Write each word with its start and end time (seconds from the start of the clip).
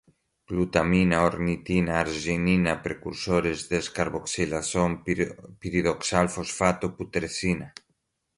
glutamina, 0.51 1.17
ornitina, 1.29 1.93
arginina, 2.05 2.73
precursores, 2.85 3.59
descarboxilação, 3.75 4.87
piridoxal 5.59 6.27
fosfato, 6.35 6.85
putrescina 6.99 7.67